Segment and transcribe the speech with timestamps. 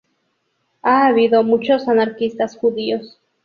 [0.81, 3.19] Ha habido muchos anarquistas judíos.